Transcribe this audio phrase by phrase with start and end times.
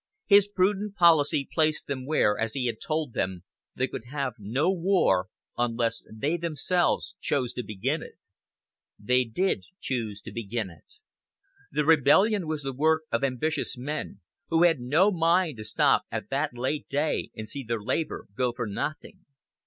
[0.25, 3.43] His prudent policy placed them where, as he had told them,
[3.75, 5.27] they could have no war
[5.59, 8.13] unless they themselves chose to begin it.
[8.97, 10.95] They did choose to begin it.
[11.71, 16.31] The rebellion was the work of ambitious men, who had no mind to stop at
[16.31, 19.27] that late day and see their labor go for nothing.